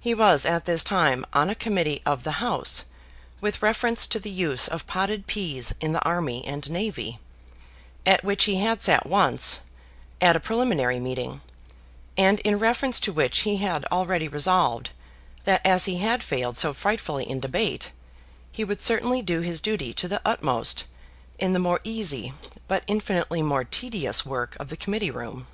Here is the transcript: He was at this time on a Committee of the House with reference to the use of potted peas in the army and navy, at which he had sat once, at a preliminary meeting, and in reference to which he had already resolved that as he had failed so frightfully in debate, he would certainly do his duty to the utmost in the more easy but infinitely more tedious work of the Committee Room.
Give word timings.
He 0.00 0.14
was 0.14 0.46
at 0.46 0.64
this 0.64 0.82
time 0.82 1.26
on 1.34 1.50
a 1.50 1.54
Committee 1.54 2.00
of 2.06 2.24
the 2.24 2.38
House 2.40 2.84
with 3.42 3.60
reference 3.60 4.06
to 4.06 4.18
the 4.18 4.30
use 4.30 4.66
of 4.66 4.86
potted 4.86 5.26
peas 5.26 5.74
in 5.82 5.92
the 5.92 6.02
army 6.02 6.42
and 6.46 6.70
navy, 6.70 7.18
at 8.06 8.24
which 8.24 8.44
he 8.44 8.54
had 8.54 8.80
sat 8.80 9.04
once, 9.04 9.60
at 10.18 10.34
a 10.34 10.40
preliminary 10.40 10.98
meeting, 10.98 11.42
and 12.16 12.40
in 12.40 12.58
reference 12.58 12.98
to 13.00 13.12
which 13.12 13.40
he 13.40 13.58
had 13.58 13.84
already 13.92 14.28
resolved 14.28 14.92
that 15.44 15.60
as 15.62 15.84
he 15.84 15.98
had 15.98 16.22
failed 16.22 16.56
so 16.56 16.72
frightfully 16.72 17.28
in 17.28 17.38
debate, 17.38 17.90
he 18.50 18.64
would 18.64 18.80
certainly 18.80 19.20
do 19.20 19.40
his 19.42 19.60
duty 19.60 19.92
to 19.92 20.08
the 20.08 20.22
utmost 20.24 20.84
in 21.38 21.52
the 21.52 21.58
more 21.58 21.80
easy 21.84 22.32
but 22.66 22.82
infinitely 22.86 23.42
more 23.42 23.64
tedious 23.64 24.24
work 24.24 24.56
of 24.58 24.70
the 24.70 24.76
Committee 24.78 25.10
Room. 25.10 25.46